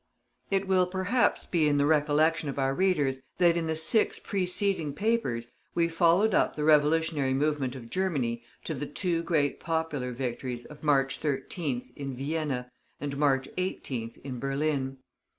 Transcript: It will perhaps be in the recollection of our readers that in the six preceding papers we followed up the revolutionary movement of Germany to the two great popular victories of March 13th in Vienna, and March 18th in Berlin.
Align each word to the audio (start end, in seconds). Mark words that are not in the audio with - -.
It 0.49 0.67
will 0.67 0.87
perhaps 0.87 1.45
be 1.45 1.67
in 1.67 1.77
the 1.77 1.85
recollection 1.85 2.49
of 2.49 2.57
our 2.57 2.73
readers 2.73 3.21
that 3.37 3.55
in 3.55 3.67
the 3.67 3.75
six 3.75 4.17
preceding 4.19 4.93
papers 4.95 5.51
we 5.75 5.87
followed 5.89 6.33
up 6.33 6.55
the 6.55 6.63
revolutionary 6.63 7.35
movement 7.35 7.75
of 7.75 7.91
Germany 7.91 8.41
to 8.63 8.73
the 8.73 8.87
two 8.87 9.21
great 9.21 9.59
popular 9.59 10.11
victories 10.11 10.65
of 10.65 10.81
March 10.81 11.19
13th 11.19 11.95
in 11.95 12.15
Vienna, 12.15 12.71
and 12.99 13.15
March 13.15 13.47
18th 13.59 14.17
in 14.23 14.39
Berlin. 14.39 14.97